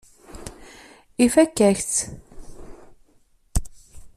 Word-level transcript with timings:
Ifakk-ak-tt. 1.25 1.99